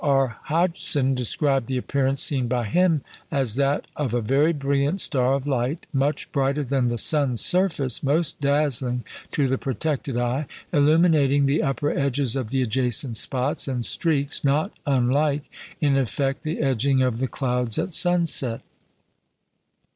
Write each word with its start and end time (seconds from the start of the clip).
R. 0.03 0.37
Hodgson 0.45 1.13
described 1.13 1.67
the 1.67 1.77
appearance 1.77 2.23
seen 2.23 2.47
by 2.47 2.65
him 2.65 3.03
as 3.29 3.53
that 3.53 3.85
"of 3.95 4.15
a 4.15 4.19
very 4.21 4.51
brilliant 4.51 4.99
star 4.99 5.35
of 5.35 5.45
light, 5.45 5.85
much 5.93 6.31
brighter 6.31 6.63
than 6.63 6.87
the 6.87 6.97
sun's 6.97 7.39
surface, 7.41 8.01
most 8.01 8.41
dazzling 8.41 9.03
to 9.31 9.47
the 9.47 9.59
protected 9.59 10.17
eye, 10.17 10.47
illuminating 10.73 11.45
the 11.45 11.61
upper 11.61 11.91
edges 11.91 12.35
of 12.35 12.49
the 12.49 12.63
adjacent 12.63 13.15
spots 13.15 13.67
and 13.67 13.85
streaks, 13.85 14.43
not 14.43 14.71
unlike 14.87 15.43
in 15.79 15.95
effect 15.95 16.41
the 16.41 16.61
edging 16.61 17.03
of 17.03 17.19
the 17.19 17.27
clouds 17.27 17.77
at 17.77 17.93
sunset." 17.93 18.61